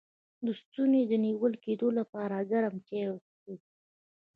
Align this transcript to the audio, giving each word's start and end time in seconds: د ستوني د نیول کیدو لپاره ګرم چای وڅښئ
د 0.45 0.47
ستوني 0.61 1.01
د 1.07 1.13
نیول 1.25 1.53
کیدو 1.65 1.87
لپاره 1.99 2.47
ګرم 2.51 2.75
چای 2.87 3.05
وڅښئ 3.09 3.55